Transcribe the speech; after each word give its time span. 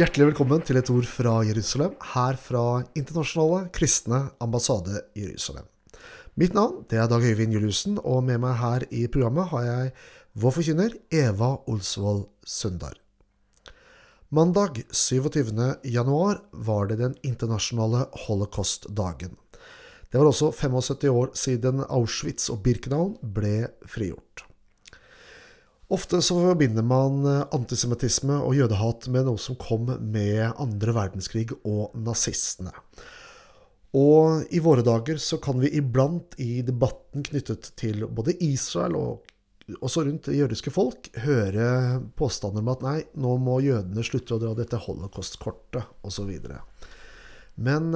Hjertelig 0.00 0.30
velkommen 0.30 0.62
til 0.64 0.78
et 0.80 0.88
ord 0.88 1.04
fra 1.04 1.32
Jerusalem, 1.44 1.90
her 2.14 2.36
fra 2.40 2.60
Internasjonale 2.96 3.66
kristne 3.76 4.20
ambassade 4.40 5.02
Jerusalem. 5.18 5.66
Mitt 6.40 6.54
navn 6.56 6.86
det 6.88 6.96
er 7.02 7.10
Dag 7.10 7.20
Øyvind 7.20 7.52
Juliussen, 7.52 7.98
og 8.00 8.22
med 8.24 8.40
meg 8.40 8.56
her 8.62 8.86
i 8.96 9.02
programmet 9.12 9.50
har 9.50 9.66
jeg 9.66 9.92
vår 10.40 10.56
forkynner 10.56 10.96
Eva 11.12 11.50
Olsvold 11.68 12.22
Sundar. 12.48 12.96
Mandag 14.32 14.80
27. 14.88 15.52
januar 15.84 16.40
var 16.52 16.88
det 16.88 17.02
den 17.02 17.18
internasjonale 17.20 18.06
holocaust-dagen. 18.24 19.36
Det 20.08 20.16
var 20.16 20.32
også 20.32 20.54
75 20.56 21.10
år 21.12 21.34
siden 21.36 21.84
Auschwitz 21.90 22.48
og 22.48 22.62
Birkenau 22.64 23.18
ble 23.20 23.68
frigjort. 23.84 24.46
Ofte 25.90 26.20
så 26.22 26.36
forbinder 26.38 26.84
man 26.86 27.24
antisemittisme 27.26 28.36
og 28.44 28.54
jødehat 28.54 29.08
med 29.10 29.26
noe 29.26 29.40
som 29.42 29.58
kom 29.58 29.88
med 29.98 30.44
andre 30.62 30.94
verdenskrig 30.94 31.48
og 31.66 31.96
nazistene. 31.98 32.70
Og 33.98 34.46
i 34.54 34.60
våre 34.62 34.84
dager 34.86 35.18
så 35.18 35.40
kan 35.42 35.58
vi 35.58 35.72
iblant 35.80 36.36
i 36.38 36.60
debatten 36.62 37.26
knyttet 37.26 37.72
til 37.80 38.06
både 38.06 38.36
Israel 38.38 38.94
og 39.00 39.26
også 39.82 40.04
rundt 40.06 40.26
det 40.30 40.38
jødiske 40.38 40.70
folk 40.74 41.10
høre 41.24 41.98
påstander 42.18 42.62
om 42.62 42.70
at 42.72 42.86
nei, 42.86 42.96
nå 43.22 43.36
må 43.42 43.60
jødene 43.62 44.06
slutte 44.06 44.34
å 44.34 44.42
dra 44.42 44.54
dette 44.58 44.78
holocaust-kortet 44.82 46.06
osv. 46.06 46.30
Men 47.60 47.90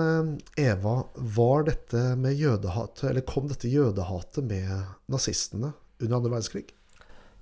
Eva, 0.60 0.96
var 1.14 1.66
dette 1.70 2.02
med 2.20 2.38
jødehat, 2.38 3.06
eller 3.08 3.26
kom 3.26 3.46
dette 3.50 3.70
jødehatet 3.70 4.46
med 4.46 4.70
nazistene 5.10 5.72
under 6.02 6.18
andre 6.18 6.34
verdenskrig? 6.36 6.68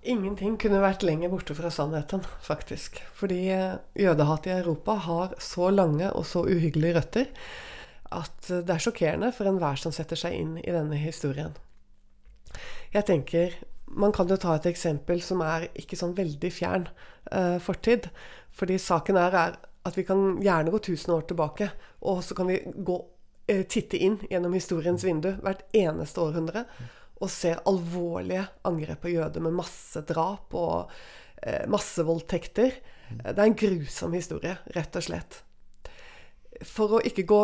Ingenting 0.03 0.57
kunne 0.59 0.81
vært 0.83 1.05
lenger 1.07 1.31
borte 1.31 1.55
fra 1.55 1.71
sannheten, 1.71 2.25
faktisk. 2.43 2.99
Fordi 3.15 3.45
jødehatet 3.95 4.49
i 4.51 4.57
Europa 4.57 4.97
har 5.05 5.37
så 5.39 5.69
lange 5.71 6.09
og 6.11 6.27
så 6.27 6.43
uhyggelige 6.43 6.97
røtter 6.97 7.29
at 8.13 8.49
det 8.51 8.73
er 8.73 8.83
sjokkerende 8.83 9.31
for 9.35 9.49
enhver 9.49 9.79
som 9.81 9.95
setter 9.95 10.19
seg 10.19 10.37
inn 10.37 10.57
i 10.61 10.73
denne 10.75 10.99
historien. 11.01 11.55
Jeg 12.93 13.09
tenker 13.09 13.61
Man 13.93 14.13
kan 14.13 14.25
jo 14.25 14.39
ta 14.41 14.55
et 14.57 14.65
eksempel 14.71 15.21
som 15.21 15.43
er 15.45 15.67
ikke 15.77 15.99
sånn 16.01 16.15
veldig 16.17 16.49
fjern 16.49 16.87
eh, 17.29 17.59
fortid. 17.61 18.07
Fordi 18.57 18.79
saken 18.81 19.19
er, 19.21 19.35
er, 19.37 19.59
at 19.85 19.99
vi 19.99 20.05
kan 20.09 20.39
gjerne 20.41 20.73
gå 20.73 20.79
1000 20.81 21.13
år 21.13 21.27
tilbake, 21.29 21.69
og 22.09 22.23
så 22.25 22.33
kan 22.39 22.49
vi 22.49 22.57
gå, 22.73 22.97
eh, 23.53 23.67
titte 23.69 24.01
inn 24.01 24.17
gjennom 24.31 24.57
historiens 24.57 25.05
vindu 25.05 25.35
hvert 25.45 25.61
eneste 25.77 26.25
århundre 26.25 26.65
og 27.23 27.31
ser 27.31 27.63
alvorlige 27.71 28.49
angrep 28.67 29.05
på 29.05 29.15
jøder 29.15 29.45
med 29.45 29.55
masse 29.55 30.03
drap 30.09 30.55
og 30.59 30.91
uh, 30.91 31.63
massevoldtekter. 31.71 32.77
Det 33.23 33.37
er 33.37 33.47
en 33.47 33.59
grusom 33.59 34.19
historie, 34.19 34.59
rett 34.75 34.99
og 34.99 35.09
slett 35.09 35.43
for 36.69 36.93
å 36.95 36.99
ikke 37.03 37.25
gå 37.27 37.39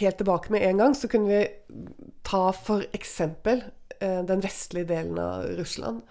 helt 0.00 0.16
tilbake 0.18 0.50
med 0.50 0.64
en 0.66 0.80
gang, 0.80 0.94
så 0.98 1.06
kunne 1.06 1.28
vi 1.30 1.82
ta 2.26 2.48
for 2.56 2.82
Eh, 4.04 4.22
den 4.24 4.42
vestlige 4.42 4.88
delen 4.90 5.18
av 5.18 5.44
Russland 5.58 6.02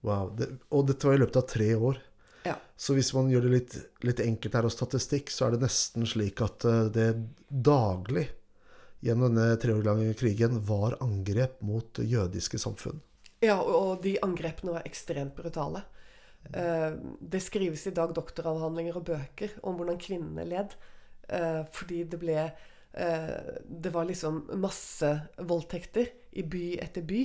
Wow. 0.04 0.34
Det, 0.36 0.50
og 0.74 0.88
dette 0.90 1.08
var 1.08 1.18
i 1.18 1.22
løpet 1.22 1.40
av 1.40 1.48
tre 1.54 1.70
år. 1.76 2.02
Ja. 2.50 2.58
Så 2.80 2.96
hvis 2.98 3.14
man 3.16 3.30
gjør 3.32 3.46
det 3.48 3.54
litt, 3.54 3.78
litt, 4.08 4.24
enkelt 4.24 4.58
her 4.58 4.68
og 4.68 4.74
statistikk, 4.74 5.32
så 5.34 5.48
er 5.48 5.56
det 5.56 5.64
nesten 5.68 6.08
slik 6.10 6.42
at 6.46 6.66
det 6.96 7.12
daglig 7.48 8.26
gjennom 9.06 9.36
denne 9.36 9.60
treårige 9.62 10.18
krigen 10.20 10.60
var 10.68 10.98
angrep 11.04 11.62
mot 11.64 12.02
jødiske 12.02 12.60
samfunn. 12.60 13.00
Ja, 13.44 13.56
og 13.62 14.02
de 14.04 14.18
angrepene 14.24 14.76
var 14.76 14.88
ekstremt 14.88 15.38
brutale. 15.38 15.86
Eh, 16.54 16.92
det 17.20 17.44
skrives 17.44 17.86
i 17.88 17.94
dag 17.96 18.12
doktoravhandlinger 18.16 18.98
og 19.00 19.08
bøker 19.12 19.56
om 19.64 19.80
hvordan 19.80 20.00
kvinnene 20.02 20.48
led. 20.48 20.76
Eh, 21.30 21.62
fordi 21.72 22.04
det 22.10 22.20
ble 22.20 22.38
eh, 22.42 23.60
Det 23.64 23.92
var 23.94 24.08
liksom 24.10 24.48
massevoldtekter 24.60 26.10
i 26.32 26.44
by 26.44 26.66
etter 26.84 27.06
by. 27.06 27.24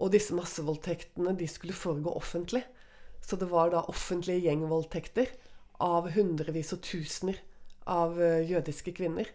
Og 0.00 0.12
disse 0.14 0.36
massevoldtektene 0.36 1.34
de 1.36 1.48
skulle 1.50 1.76
foregå 1.76 2.14
offentlig. 2.14 2.62
Så 3.30 3.38
det 3.38 3.46
var 3.52 3.70
da 3.70 3.84
offentlige 3.86 4.42
gjengvoldtekter 4.48 5.30
av 5.86 6.08
hundrevis 6.16 6.72
og 6.74 6.82
tusener 6.82 7.38
av 7.90 8.18
jødiske 8.18 8.92
kvinner. 8.96 9.28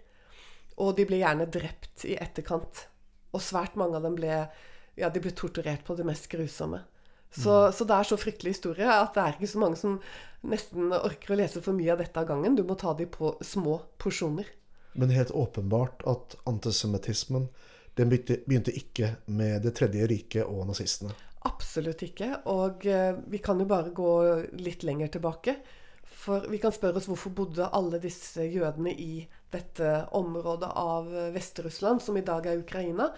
Og 0.84 0.98
de 0.98 1.06
ble 1.08 1.22
gjerne 1.22 1.48
drept 1.48 2.04
i 2.08 2.18
etterkant. 2.20 2.86
Og 3.32 3.44
svært 3.44 3.78
mange 3.80 3.96
av 3.96 4.04
dem 4.04 4.18
ble, 4.18 4.42
ja, 5.00 5.10
de 5.12 5.24
ble 5.24 5.32
torturert 5.32 5.86
på 5.88 5.96
det 5.96 6.06
mest 6.08 6.28
grusomme. 6.32 6.82
Så, 7.36 7.52
mm. 7.52 7.72
så, 7.76 7.88
det 7.88 7.96
er 7.96 8.08
så 8.08 8.18
fryktelig 8.20 8.56
historie 8.56 8.88
at 8.88 9.16
det 9.16 9.24
er 9.24 9.36
ikke 9.36 9.52
så 9.52 9.62
mange 9.64 9.80
som 9.80 9.98
nesten 10.46 10.94
orker 10.96 11.34
å 11.34 11.40
lese 11.40 11.64
for 11.64 11.76
mye 11.76 11.92
av 11.96 12.04
dette 12.04 12.22
av 12.22 12.28
gangen. 12.30 12.56
Du 12.56 12.64
må 12.68 12.78
ta 12.80 12.94
de 12.96 13.08
på 13.12 13.34
små 13.44 13.80
porsjoner. 14.02 14.48
Men 14.96 15.12
helt 15.12 15.34
åpenbart 15.36 16.06
at 16.08 16.38
antisemittismen 16.48 17.50
den 17.96 18.12
begynte, 18.12 18.42
begynte 18.44 18.76
ikke 18.76 19.16
med 19.32 19.64
Det 19.64 19.76
tredje 19.76 20.08
riket 20.12 20.48
og 20.48 20.68
nazistene. 20.68 21.16
Absolutt 21.46 22.04
ikke. 22.08 22.32
Og 22.52 22.86
eh, 22.90 23.14
vi 23.32 23.42
kan 23.44 23.60
jo 23.62 23.70
bare 23.70 23.94
gå 23.96 24.12
litt 24.60 24.86
lenger 24.88 25.14
tilbake. 25.18 25.58
For 26.26 26.48
vi 26.50 26.58
kan 26.62 26.74
spørre 26.74 26.98
oss 26.98 27.10
hvorfor 27.10 27.34
bodde 27.38 27.70
alle 27.76 28.00
disse 28.02 28.46
jødene 28.50 28.94
i 28.98 29.26
dette 29.54 29.90
området 30.18 30.72
av 30.80 31.10
Vest-Russland, 31.36 32.02
som 32.02 32.18
i 32.18 32.26
dag 32.26 32.48
er 32.50 32.62
Ukraina. 32.64 33.12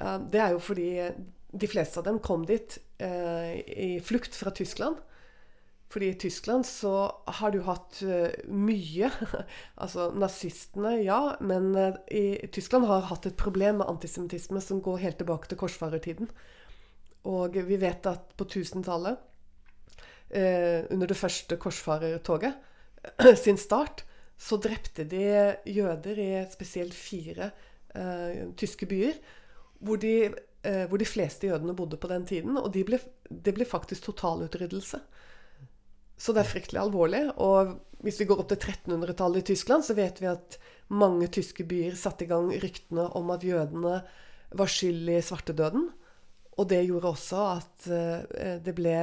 Eh, 0.00 0.18
det 0.30 0.42
er 0.42 0.54
jo 0.54 0.62
fordi 0.62 0.90
de 1.54 1.70
fleste 1.70 2.00
av 2.00 2.08
dem 2.08 2.20
kom 2.22 2.46
dit 2.48 2.78
eh, 3.02 3.60
i 3.62 3.90
flukt 4.02 4.34
fra 4.36 4.52
Tyskland. 4.54 4.98
Fordi 5.94 6.08
i 6.10 6.18
Tyskland 6.18 6.66
så 6.66 7.06
har 7.38 7.52
du 7.54 7.60
hatt 7.62 8.00
eh, 8.02 8.32
mye 8.50 9.10
Altså 9.84 10.08
nazistene, 10.18 10.96
ja. 11.04 11.36
Men 11.40 11.70
i 12.10 12.48
Tyskland 12.52 12.88
har 12.90 13.06
hatt 13.12 13.28
et 13.30 13.38
problem 13.38 13.80
med 13.82 13.90
antisemittisme 13.90 14.62
som 14.64 14.82
går 14.82 15.02
helt 15.04 15.22
tilbake 15.22 15.50
til 15.50 15.60
korsfarertiden. 15.60 16.30
Og 17.30 17.56
vi 17.68 17.78
vet 17.80 18.06
at 18.10 18.34
på 18.36 18.44
1000-tallet 18.44 19.16
eh, 20.34 20.84
under 20.92 21.08
det 21.08 21.16
første 21.16 21.56
korsfarertoget 21.60 22.56
sin 23.44 23.60
start, 23.60 24.04
så 24.36 24.58
drepte 24.58 25.06
de 25.08 25.24
jøder 25.70 26.20
i 26.20 26.30
spesielt 26.52 26.94
fire 26.96 27.50
eh, 27.94 28.50
tyske 28.58 28.88
byer, 28.90 29.16
hvor 29.84 30.00
de, 30.00 30.14
eh, 30.66 30.84
hvor 30.90 31.00
de, 31.00 31.08
fleste 31.08 31.48
jødene 31.48 31.76
bodde 31.76 32.00
på 32.00 32.10
den 32.10 32.26
tiden. 32.26 32.58
Og 32.58 32.72
det 32.74 32.84
ble, 32.88 33.00
det 33.30 33.54
ble 33.56 33.68
faktisk 33.68 34.10
totalutryddelse. 34.10 35.00
Så 36.16 36.32
det 36.32 36.44
er 36.44 36.50
fryktelig 36.50 36.80
alvorlig. 36.82 37.24
Og 37.42 37.74
hvis 38.04 38.20
vi 38.20 38.28
går 38.28 38.42
opp 38.42 38.52
til 38.52 38.60
1300-tallet 38.60 39.42
i 39.42 39.48
Tyskland, 39.54 39.84
så 39.86 39.96
vet 39.96 40.20
vi 40.22 40.30
at 40.30 40.58
mange 40.92 41.30
tyske 41.32 41.64
byer 41.68 41.96
satte 41.98 42.26
i 42.26 42.30
gang 42.30 42.50
ryktene 42.52 43.08
om 43.18 43.32
at 43.34 43.44
jødene 43.46 44.00
var 44.54 44.70
skyld 44.70 45.08
i 45.10 45.20
svartedøden. 45.24 45.88
Og 46.58 46.68
det 46.70 46.84
gjorde 46.86 47.10
også 47.10 47.44
at 47.56 47.86
eh, 47.90 48.58
det 48.62 48.74
ble 48.76 48.96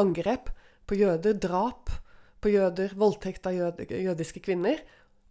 angrep 0.00 0.50
på 0.88 0.98
jøder, 0.98 1.36
drap 1.38 1.92
på 2.40 2.52
jøder, 2.54 2.94
voldtekt 2.98 3.46
av 3.46 3.56
jød, 3.56 3.82
jødiske 3.90 4.42
kvinner 4.42 4.80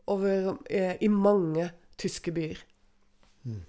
over, 0.10 0.54
eh, 0.70 0.96
i 1.02 1.10
mange 1.12 1.70
tyske 2.00 2.32
byer. 2.36 2.62
Mm. 3.44 3.64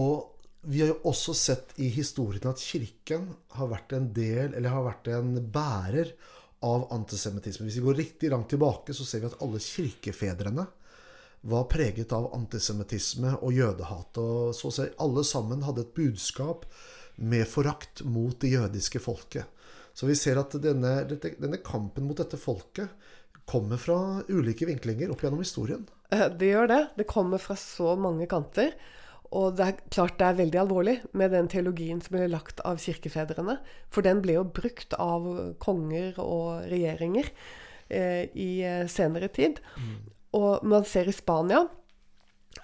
Og 0.00 0.28
vi 0.70 0.80
har 0.80 0.92
jo 0.92 1.00
også 1.10 1.34
sett 1.34 1.74
i 1.82 1.88
historien 1.92 2.46
at 2.48 2.62
kirken 2.62 3.26
har 3.58 3.70
vært 3.72 3.96
en 3.96 4.12
del, 4.14 4.54
eller 4.54 4.72
har 4.72 4.86
vært 4.86 5.10
en 5.12 5.34
bærer 5.52 6.14
av 6.62 6.86
antisemittisme. 6.94 7.66
Hvis 7.66 7.80
vi 7.80 7.86
går 7.88 7.98
riktig 7.98 8.30
langt 8.30 8.48
tilbake, 8.52 8.94
så 8.94 9.04
ser 9.04 9.24
vi 9.24 9.32
at 9.32 9.40
alle 9.42 9.60
kirkefedrene 9.62 10.68
var 11.42 11.66
preget 11.70 12.12
av 12.14 12.30
antisemittisme 12.36 13.34
og 13.40 13.54
jødehat. 13.56 14.18
Og 14.22 14.54
så 14.56 14.70
å 14.70 14.74
si 14.74 14.86
alle 15.02 15.24
sammen 15.26 15.64
hadde 15.66 15.86
et 15.86 15.94
budskap 15.96 16.66
med 17.22 17.48
forakt 17.50 18.04
mot 18.06 18.38
det 18.40 18.54
jødiske 18.54 19.02
folket. 19.02 19.48
Så 19.92 20.08
vi 20.08 20.16
ser 20.16 20.40
at 20.40 20.54
denne, 20.62 21.02
denne 21.10 21.60
kampen 21.64 22.06
mot 22.08 22.16
dette 22.16 22.38
folket 22.40 22.94
kommer 23.48 23.80
fra 23.80 24.22
ulike 24.30 24.68
vinklinger 24.68 25.10
opp 25.12 25.24
gjennom 25.24 25.42
historien. 25.42 25.84
Eh, 26.14 26.28
det 26.38 26.52
gjør 26.54 26.70
det. 26.70 26.82
Det 27.00 27.08
kommer 27.10 27.42
fra 27.42 27.58
så 27.58 27.96
mange 28.00 28.28
kanter. 28.30 28.72
Og 29.32 29.56
det 29.56 29.66
er 29.66 29.82
klart 29.88 30.18
det 30.20 30.28
er 30.28 30.40
veldig 30.42 30.60
alvorlig 30.60 30.96
med 31.16 31.32
den 31.32 31.48
teologien 31.50 32.00
som 32.04 32.16
ble 32.16 32.28
lagt 32.30 32.60
av 32.68 32.80
kirkefedrene. 32.80 33.58
For 33.92 34.04
den 34.04 34.20
ble 34.24 34.36
jo 34.36 34.46
brukt 34.46 34.94
av 35.00 35.28
konger 35.62 36.18
og 36.20 36.68
regjeringer 36.70 37.30
eh, 37.88 38.28
i 38.28 38.50
eh, 38.68 38.84
senere 38.92 39.32
tid. 39.32 39.62
Mm. 39.80 39.96
Og 40.36 40.64
man 40.64 40.84
ser 40.88 41.08
i 41.08 41.14
Spania, 41.14 41.66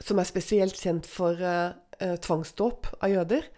som 0.00 0.20
er 0.20 0.29
spesielt 0.29 0.79
kjent 0.79 1.09
for 1.09 1.41
eh, 1.41 1.73
eh 2.00 2.17
tvangsdåp 2.23 2.87
av 3.00 3.11
jøder 3.11 3.49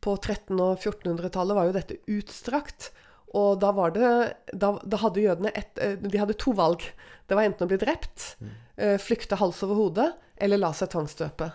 På 0.00 0.16
1300- 0.16 0.60
og 0.64 0.78
1400-tallet 0.80 1.56
var 1.56 1.68
jo 1.68 1.76
dette 1.76 1.98
utstrakt. 2.08 2.90
Og 3.36 3.60
da, 3.60 3.70
det, 3.92 4.12
da, 4.56 4.70
da 4.80 5.00
hadde 5.02 5.20
jødene 5.20 5.52
et, 5.54 5.76
eh, 5.78 5.96
de 6.00 6.18
hadde 6.18 6.38
to 6.40 6.54
valg. 6.56 6.82
Det 7.28 7.36
var 7.36 7.44
enten 7.44 7.66
å 7.66 7.70
bli 7.70 7.78
drept. 7.80 8.36
Eh, 8.76 8.96
flykte 8.96 9.36
hals 9.36 9.60
over 9.62 9.76
hode, 9.76 10.06
eller 10.40 10.58
la 10.58 10.72
seg 10.72 10.88
tvangsdøpe. 10.94 11.50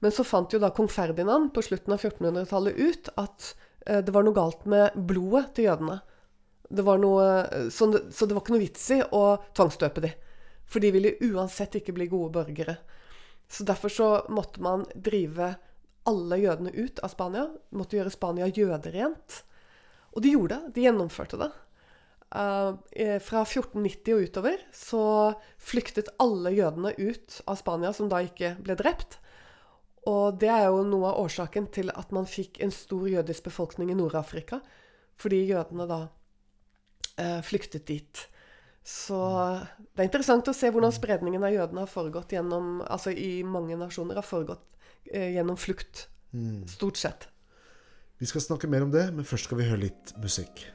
Men 0.00 0.12
så 0.16 0.24
fant 0.24 0.52
jo 0.52 0.58
da 0.58 0.72
kong 0.72 0.88
Ferdinand 0.88 1.52
på 1.52 1.62
slutten 1.62 1.92
av 1.92 2.00
1400-tallet 2.00 2.80
ut 2.80 3.12
at 3.20 3.54
det 3.84 4.14
var 4.16 4.24
noe 4.24 4.32
galt 4.32 4.62
med 4.64 4.96
blodet 4.96 5.50
til 5.56 5.66
jødene. 5.68 5.98
Det 6.72 6.84
noe, 7.04 7.24
så, 7.68 7.90
det, 7.92 8.00
så, 8.16 8.24
det, 8.24 8.32
var 8.32 8.40
ikke 8.40 8.54
noe 8.54 8.62
vits 8.64 8.84
i 8.96 9.02
å 9.04 9.24
tvangsdøpe 9.52 10.00
dem. 10.06 10.23
For 10.70 10.82
de 10.82 10.92
ville 10.94 11.16
uansett 11.28 11.78
ikke 11.78 11.94
bli 11.96 12.08
gode 12.10 12.32
borgere. 12.38 12.78
Så 13.48 13.64
derfor 13.64 13.92
så 13.92 14.08
måtte 14.32 14.62
man 14.64 14.86
drive 14.94 15.54
alle 16.08 16.38
jødene 16.40 16.72
ut 16.74 17.00
av 17.04 17.12
Spania. 17.12 17.48
Måtte 17.76 17.98
gjøre 17.98 18.12
Spania 18.12 18.48
jøderent. 18.48 19.42
Og 20.14 20.24
de 20.24 20.34
gjorde 20.34 20.56
det. 20.56 20.74
De 20.76 20.86
gjennomførte 20.86 21.40
det. 21.40 21.50
Uh, 22.34 22.74
fra 23.22 23.44
1490 23.44 24.16
og 24.16 24.24
utover 24.26 24.62
så 24.74 25.02
flyktet 25.62 26.08
alle 26.22 26.50
jødene 26.56 26.90
ut 26.98 27.36
av 27.46 27.60
Spania 27.60 27.92
som 27.94 28.08
da 28.10 28.24
ikke 28.24 28.56
ble 28.64 28.74
drept. 28.80 29.20
Og 30.10 30.40
det 30.40 30.50
er 30.52 30.66
jo 30.66 30.82
noe 30.88 31.12
av 31.12 31.22
årsaken 31.24 31.70
til 31.72 31.92
at 31.94 32.10
man 32.12 32.26
fikk 32.28 32.58
en 32.64 32.74
stor 32.74 33.06
jødisk 33.08 33.46
befolkning 33.46 33.92
i 33.92 33.96
Nord-Afrika. 33.96 34.58
Fordi 35.20 35.44
jødene 35.46 35.86
da 35.88 36.00
uh, 36.08 37.40
flyktet 37.46 37.86
dit. 37.88 38.26
Så 38.84 39.18
det 39.96 40.02
er 40.02 40.08
interessant 40.10 40.48
å 40.50 40.52
se 40.56 40.68
hvordan 40.68 40.92
spredningen 40.92 41.44
av 41.46 41.54
jødene 41.54 41.86
har 41.86 41.90
foregått 41.90 42.34
gjennom, 42.36 42.82
altså 42.84 43.14
i 43.16 43.38
mange 43.48 43.78
nasjoner 43.80 44.20
har 44.20 44.26
foregått 44.26 44.66
eh, 45.08 45.32
gjennom 45.38 45.56
flukt. 45.56 46.06
Mm. 46.36 46.66
Stort 46.68 47.00
sett. 47.00 47.28
Vi 48.20 48.28
skal 48.28 48.44
snakke 48.44 48.68
mer 48.68 48.84
om 48.84 48.92
det, 48.92 49.06
men 49.16 49.26
først 49.26 49.48
skal 49.48 49.62
vi 49.62 49.68
høre 49.70 49.86
litt 49.86 50.12
musikk. 50.20 50.66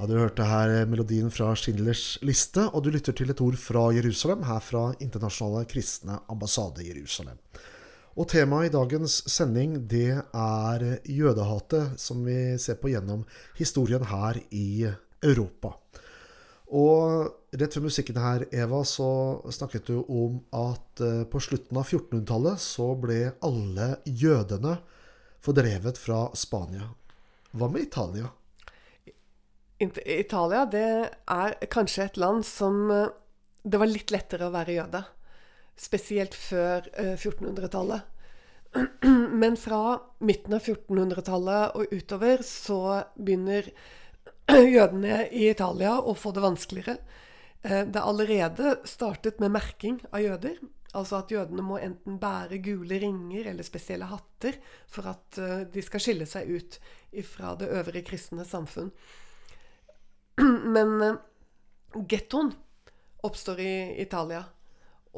Ja, 0.00 0.06
Du 0.06 0.14
hørte 0.16 0.46
her 0.48 0.86
melodien 0.88 1.28
fra 1.28 1.50
Schindlers 1.52 2.14
liste, 2.24 2.62
og 2.72 2.86
du 2.86 2.88
lytter 2.88 3.12
til 3.12 3.28
et 3.28 3.40
ord 3.44 3.58
fra 3.60 3.82
Jerusalem, 3.92 4.46
her 4.48 4.62
fra 4.64 4.94
Internasjonale 4.96 5.68
kristne 5.68 6.16
ambassade 6.32 6.86
Jerusalem. 6.86 7.36
Og 8.16 8.30
temaet 8.32 8.70
i 8.70 8.72
dagens 8.72 9.18
sending, 9.28 9.74
det 9.92 10.16
er 10.16 10.86
jødehatet, 11.04 12.00
som 12.00 12.24
vi 12.24 12.56
ser 12.56 12.80
på 12.80 12.94
gjennom 12.94 13.26
historien 13.60 14.08
her 14.08 14.40
i 14.48 14.88
Europa. 15.20 15.74
Og 16.72 17.52
rett 17.60 17.76
før 17.76 17.88
musikken 17.90 18.24
her, 18.24 18.48
Eva, 18.56 18.80
så 18.88 19.12
snakket 19.52 19.92
du 19.92 19.98
om 20.00 20.40
at 20.56 21.04
eh, 21.04 21.24
på 21.28 21.44
slutten 21.44 21.76
av 21.76 21.84
1400-tallet 21.84 22.68
så 22.70 22.88
ble 22.96 23.34
alle 23.44 23.92
jødene 24.08 24.78
fordrevet 25.44 26.00
fra 26.00 26.30
Spania. 26.32 26.88
Hva 27.52 27.68
med 27.68 27.90
Italia? 27.90 28.32
Italia 29.80 30.66
det 30.68 30.88
er 31.08 31.56
kanskje 31.72 32.04
et 32.04 32.20
land 32.20 32.44
som 32.46 32.90
eh, 32.92 33.08
det 33.62 33.80
var 33.80 33.88
litt 33.88 34.12
lettere 34.12 34.48
å 34.48 34.54
være 34.54 34.76
jøde. 34.76 35.02
Spesielt 35.80 36.36
før 36.36 36.88
1400-tallet. 37.16 38.02
Eh, 38.76 39.08
Men 39.42 39.56
fra 39.58 39.98
midten 40.24 40.56
av 40.56 40.66
1400-tallet 40.66 41.78
og 41.78 41.94
utover 41.94 42.44
så 42.46 42.80
begynner 43.16 43.70
jødene 44.76 45.24
i 45.32 45.48
Italia 45.48 45.96
å 46.00 46.14
få 46.16 46.34
det 46.36 46.44
vanskeligere. 46.44 46.98
Eh, 47.62 47.86
det 47.88 47.96
er 47.96 48.04
allerede 48.04 48.76
startet 48.88 49.40
med 49.40 49.56
merking 49.56 49.96
av 50.12 50.24
jøder. 50.26 50.60
Altså 50.92 51.20
at 51.22 51.32
jødene 51.32 51.64
må 51.64 51.78
enten 51.80 52.18
bære 52.20 52.60
gule 52.64 53.00
ringer 53.00 53.48
eller 53.52 53.64
spesielle 53.64 54.08
hatter 54.10 54.56
for 54.90 55.06
at 55.06 55.38
de 55.70 55.84
skal 55.86 56.02
skille 56.02 56.26
seg 56.26 56.48
ut 56.50 56.78
fra 57.30 57.52
det 57.60 57.68
øvrige 57.70 58.08
kristne 58.08 58.42
samfunn. 58.42 58.90
Men 60.76 60.96
uh, 61.02 61.16
gettoen 62.08 62.52
oppstår 63.26 63.60
i 63.60 63.74
Italia. 64.02 64.44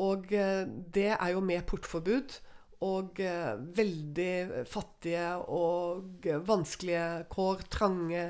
Og 0.03 0.33
uh, 0.33 0.63
det 0.67 1.11
er 1.15 1.35
jo 1.35 1.45
med 1.45 1.67
portforbud 1.69 2.39
og 2.83 3.21
eh, 3.23 3.55
veldig 3.77 4.65
fattige 4.67 5.27
og 5.55 6.27
vanskelige 6.47 7.25
kår, 7.31 7.65
trange 7.71 8.25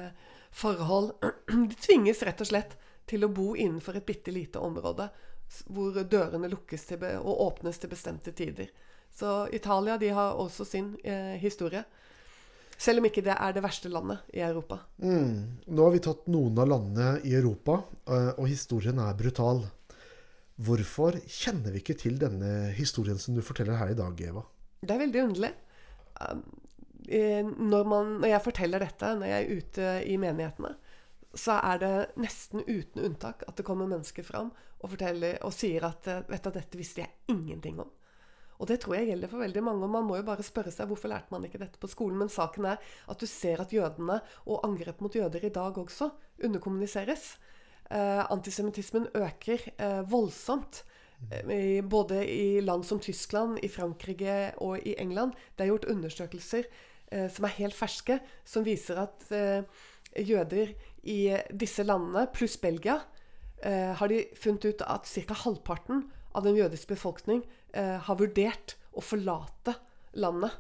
forhold. 0.53 1.15
De 1.71 1.79
tvinges 1.79 2.23
rett 2.27 2.43
og 2.45 2.51
slett 2.51 2.77
til 3.09 3.25
å 3.25 3.33
bo 3.33 3.53
innenfor 3.57 3.99
et 3.99 4.07
bitte 4.07 4.35
lite 4.35 4.63
område 4.63 5.09
hvor 5.73 5.97
dørene 6.09 6.49
lukkes 6.49 6.87
og 7.21 7.41
åpnes 7.45 7.81
til 7.81 7.91
bestemte 7.93 8.33
tider. 8.33 8.71
Så 9.13 9.49
Italia 9.53 9.99
de 10.01 10.09
har 10.17 10.39
også 10.41 10.65
sin 10.65 10.95
eh, 11.05 11.37
historie. 11.41 11.83
Selv 12.83 12.99
om 12.99 13.07
ikke 13.07 13.23
det 13.23 13.35
er 13.37 13.55
det 13.55 13.63
verste 13.63 13.91
landet 13.93 14.25
i 14.35 14.41
Europa. 14.43 14.81
Mm. 15.03 15.63
Nå 15.71 15.85
har 15.87 15.95
vi 15.95 16.03
tatt 16.03 16.27
noen 16.33 16.57
av 16.59 16.71
landene 16.71 17.13
i 17.29 17.37
Europa, 17.39 17.79
eh, 18.11 18.33
og 18.35 18.49
historien 18.51 18.99
er 19.03 19.19
brutal. 19.19 19.63
Hvorfor 20.63 21.19
kjenner 21.31 21.75
vi 21.75 21.83
ikke 21.83 21.99
til 22.01 22.19
denne 22.21 22.73
historien 22.75 23.21
som 23.23 23.37
du 23.37 23.43
forteller 23.45 23.79
her 23.79 23.93
i 23.93 23.99
dag, 23.99 24.19
Eva? 24.27 24.43
Det 24.83 24.95
er 24.95 25.03
veldig 25.05 25.23
underlig. 25.29 25.53
Um, 26.23 26.43
når, 27.71 27.87
man, 27.89 28.11
når 28.23 28.31
jeg 28.31 28.45
forteller 28.45 28.83
dette 28.83 29.09
når 29.19 29.31
jeg 29.31 29.39
er 29.39 29.63
ute 29.63 29.87
i 30.07 30.19
menighetene, 30.23 30.75
så 31.35 31.57
er 31.65 31.81
det 31.81 31.95
nesten 32.21 32.63
uten 32.67 33.07
unntak 33.07 33.43
at 33.49 33.57
det 33.59 33.65
kommer 33.67 33.89
mennesker 33.91 34.27
fram 34.27 34.53
og, 34.85 34.93
og 34.93 35.55
sier 35.55 35.87
at 35.89 36.07
vet 36.29 36.45
du, 36.45 36.51
dette 36.55 36.79
visste 36.79 37.03
jeg 37.03 37.33
ingenting 37.33 37.81
om. 37.83 37.91
Og 38.61 38.69
det 38.71 38.79
tror 38.83 38.97
jeg 38.97 39.11
gjelder 39.11 39.31
for 39.31 39.43
veldig 39.43 39.63
mange. 39.65 39.85
og 39.87 39.91
Man 39.91 40.07
må 40.07 40.19
jo 40.19 40.27
bare 40.27 40.45
spørre 40.47 40.73
seg 40.75 40.91
hvorfor 40.91 41.11
lærte 41.11 41.33
man 41.35 41.47
ikke 41.47 41.61
dette 41.63 41.81
på 41.83 41.91
skolen. 41.91 42.19
Men 42.21 42.33
saken 42.33 42.69
er 42.73 42.83
at 43.11 43.21
du 43.21 43.27
ser 43.27 43.63
at 43.63 43.73
jødene 43.75 44.21
og 44.47 44.67
angrep 44.67 45.03
mot 45.03 45.15
jøder 45.15 45.47
i 45.47 45.55
dag 45.55 45.79
også 45.79 46.11
underkommuniseres. 46.45 47.37
Eh, 47.91 48.23
antisemittismen 48.33 49.09
øker 49.15 49.69
eh, 49.79 50.03
voldsomt. 50.11 50.85
I, 51.23 51.79
både 51.87 52.25
i 52.27 52.61
land 52.61 52.83
som 52.83 52.99
Tyskland, 52.99 53.61
i 53.63 53.69
Frankrike 53.71 54.55
og 54.59 54.83
i 54.83 54.97
England. 54.99 55.37
Det 55.55 55.63
er 55.63 55.69
gjort 55.71 55.85
undersøkelser 55.93 56.67
eh, 57.13 57.29
som 57.31 57.47
er 57.47 57.59
helt 57.61 57.77
ferske, 57.79 58.19
som 58.45 58.67
viser 58.67 58.99
at 59.05 59.29
eh, 59.31 59.63
jøder 60.19 60.73
i 61.03 61.19
disse 61.55 61.85
landene, 61.87 62.27
pluss 62.35 62.57
Belgia, 62.61 62.99
eh, 63.63 63.93
har 63.95 64.11
de 64.11 64.25
funnet 64.35 64.67
ut 64.67 64.83
at 64.83 65.07
ca. 65.07 65.39
halvparten 65.45 66.09
av 66.35 66.47
den 66.47 66.57
jødiske 66.57 66.95
befolkning 66.95 67.45
eh, 67.73 67.99
har 68.07 68.19
vurdert 68.21 68.77
å 68.93 69.05
forlate 69.05 69.75
landet 70.21 70.57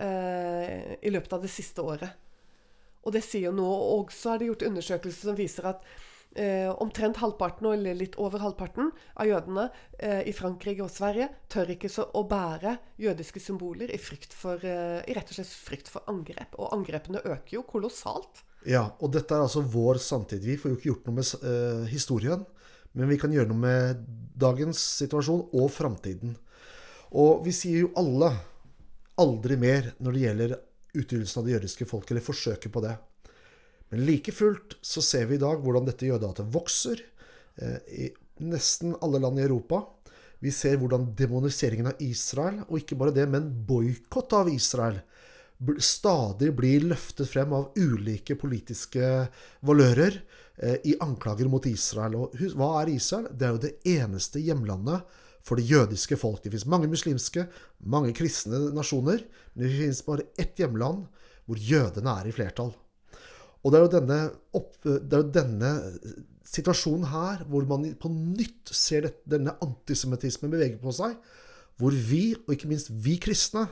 eh, 0.00 0.96
i 1.02 1.12
løpet 1.12 1.36
av 1.36 1.44
det 1.44 1.52
siste 1.52 1.84
året. 1.84 2.10
Og 3.06 3.14
det 3.14 3.22
sier 3.22 3.54
noe. 3.54 3.78
Og 3.96 4.12
så 4.14 4.34
har 4.34 4.42
de 4.42 4.50
gjort 4.50 4.66
undersøkelser 4.66 5.30
som 5.30 5.38
viser 5.38 5.68
at 5.70 5.84
eh, 6.34 6.70
omtrent 6.82 7.20
halvparten, 7.22 7.68
eller 7.72 7.96
litt 7.98 8.16
over 8.22 8.42
halvparten, 8.42 8.90
av 9.14 9.30
jødene 9.30 9.68
eh, 9.98 10.22
i 10.28 10.34
Frankrike 10.36 10.84
og 10.84 10.92
Sverige 10.92 11.28
tør 11.52 11.72
ikke 11.76 11.90
så 11.92 12.08
å 12.18 12.24
bære 12.28 12.76
jødiske 13.02 13.42
symboler 13.42 13.92
i, 13.94 14.00
for, 14.00 14.60
eh, 14.60 15.00
i 15.06 15.16
rett 15.16 15.30
og 15.30 15.38
slett 15.38 15.54
frykt 15.68 15.92
for 15.92 16.06
angrep. 16.12 16.58
Og 16.58 16.74
angrepene 16.76 17.22
øker 17.24 17.60
jo 17.60 17.66
kolossalt. 17.68 18.42
Ja, 18.66 18.88
og 18.98 19.12
dette 19.14 19.36
er 19.36 19.44
altså 19.46 19.62
vår 19.62 20.00
samtid. 20.02 20.42
Vi 20.42 20.58
får 20.58 20.72
jo 20.72 20.78
ikke 20.80 20.90
gjort 20.90 21.04
noe 21.06 21.20
med 21.20 21.28
uh, 21.44 21.84
historien, 21.86 22.40
men 22.98 23.06
vi 23.12 23.18
kan 23.20 23.30
gjøre 23.30 23.52
noe 23.52 23.62
med 23.62 24.00
dagens 24.34 24.80
situasjon 25.04 25.44
og 25.54 25.68
framtiden. 25.70 26.34
Og 27.14 27.44
vi 27.46 27.54
sier 27.54 27.84
jo 27.84 27.94
alle 27.98 28.32
aldri 29.20 29.56
mer 29.60 29.92
når 30.02 30.12
det 30.12 30.22
gjelder 30.24 30.54
utryddelsen 30.96 31.40
av 31.40 31.46
det 31.46 31.54
jødiske 31.56 31.88
folk, 31.88 32.10
eller 32.10 32.24
forsøket 32.24 32.72
på 32.72 32.82
det. 32.84 32.94
Men 33.92 34.06
like 34.08 34.32
fullt 34.34 34.78
så 34.84 35.02
ser 35.04 35.28
vi 35.30 35.36
i 35.36 35.42
dag 35.42 35.60
hvordan 35.62 35.86
dette 35.86 36.08
jødehatet 36.08 36.48
vokser 36.52 37.02
uh, 37.62 37.78
i 37.86 38.10
nesten 38.44 38.96
alle 39.04 39.20
land 39.22 39.40
i 39.40 39.44
Europa. 39.46 39.82
Vi 40.42 40.52
ser 40.52 40.76
hvordan 40.80 41.10
demoniseringen 41.16 41.92
av 41.92 42.02
Israel, 42.04 42.60
og 42.66 42.80
ikke 42.80 42.98
bare 42.98 43.14
det, 43.16 43.24
men 43.32 43.48
boikott 43.68 44.34
av 44.36 44.50
Israel, 44.52 44.98
stadig 45.80 46.50
blir 46.52 46.84
løftet 46.90 47.30
frem 47.30 47.54
av 47.56 47.70
ulike 47.80 48.36
politiske 48.36 49.06
valører 49.64 50.18
eh, 50.60 50.76
i 50.84 50.92
anklager 51.00 51.48
mot 51.48 51.64
Israel. 51.64 52.18
Og 52.20 52.36
hva 52.52 52.74
er 52.82 52.92
Israel? 52.92 53.30
Det 53.32 53.46
er 53.46 53.54
jo 53.54 53.62
det 53.62 53.72
eneste 53.88 54.42
hjemlandet 54.44 55.16
for 55.46 55.60
det 55.60 55.68
jødiske 55.70 56.18
folk. 56.18 56.42
Det 56.42 56.52
fins 56.54 56.66
mange 56.68 56.90
muslimske, 56.90 57.46
mange 57.86 58.14
kristne 58.16 58.58
nasjoner, 58.74 59.22
men 59.54 59.66
det 59.66 59.76
fins 59.78 60.02
bare 60.06 60.26
ett 60.40 60.58
hjemland 60.58 61.06
hvor 61.46 61.62
jødene 61.62 62.16
er 62.18 62.28
i 62.28 62.34
flertall. 62.34 62.72
Og 63.62 63.72
det 63.72 63.78
er 63.78 63.84
jo 63.84 63.92
denne, 63.94 64.18
opp, 64.58 64.74
er 64.86 65.16
jo 65.20 65.30
denne 65.34 65.70
situasjonen 66.46 67.08
her 67.10 67.42
hvor 67.50 67.66
man 67.66 67.86
på 67.98 68.10
nytt 68.12 68.70
ser 68.74 69.06
dette, 69.08 69.26
denne 69.36 69.56
antisemittismen 69.62 70.52
bevege 70.52 70.78
på 70.82 70.94
seg, 70.94 71.16
hvor 71.76 71.94
vi, 71.94 72.30
og 72.46 72.54
ikke 72.54 72.70
minst 72.70 72.90
vi 72.90 73.16
kristne, 73.22 73.66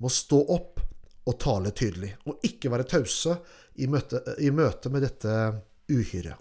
må 0.00 0.08
stå 0.12 0.38
opp 0.54 0.80
og 1.28 1.36
tale 1.42 1.74
tydelig. 1.76 2.14
Og 2.26 2.46
ikke 2.46 2.70
være 2.72 2.88
tause 2.88 3.36
i 3.82 3.88
møte, 3.90 4.22
i 4.40 4.50
møte 4.54 4.90
med 4.92 5.04
dette 5.04 5.34
uhyret. 5.90 6.38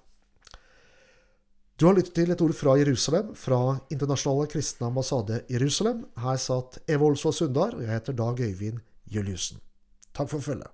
Du 1.80 1.86
har 1.88 1.96
lyttet 1.96 2.12
til 2.12 2.28
et 2.34 2.42
ord 2.44 2.52
fra 2.52 2.74
Jerusalem, 2.76 3.30
fra 3.40 3.78
Internasjonale 3.88 4.50
kristne 4.52 4.90
ambassade 4.90 5.38
Jerusalem. 5.48 6.02
Her 6.20 6.36
satt 6.36 6.82
Eva 6.92 7.08
Olsvold 7.08 7.38
Sundar, 7.38 7.78
og 7.78 7.86
jeg 7.86 7.94
heter 7.94 8.18
Dag 8.20 8.42
Øyvind 8.44 8.82
Juliussen. 9.08 9.62
Takk 10.12 10.28
for 10.34 10.44
følget. 10.44 10.68